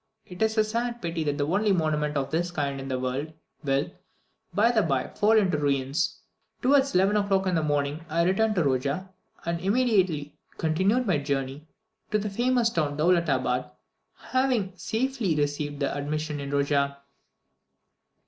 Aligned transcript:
It 0.25 0.41
is 0.41 0.57
a 0.57 0.63
sad 0.63 0.99
pity 0.99 1.23
that 1.25 1.37
the 1.37 1.45
only 1.45 1.71
monument 1.71 2.17
of 2.17 2.31
this 2.31 2.49
kind 2.49 2.79
in 2.81 2.87
the 2.87 2.97
world 2.99 3.33
will, 3.63 3.91
by 4.51 4.71
and 4.71 4.87
bye, 4.87 5.07
fall 5.13 5.37
into 5.37 5.59
ruins. 5.59 6.21
Towards 6.63 6.95
11 6.95 7.17
o'clock 7.17 7.45
in 7.45 7.53
the 7.53 7.61
morning 7.61 8.03
I 8.09 8.23
returned 8.23 8.55
to 8.55 8.63
Roja, 8.63 9.09
and 9.45 9.59
immediately 9.61 10.35
continued 10.57 11.05
my 11.05 11.19
journey 11.19 11.67
to 12.09 12.17
the 12.17 12.31
famous 12.31 12.71
fortress 12.71 12.97
Dowlutabad, 12.97 13.69
having 14.31 14.73
safely 14.75 15.35
received 15.35 15.81
the 15.81 15.95
admission 15.95 16.39
in 16.39 16.49
Roja. 16.49 16.97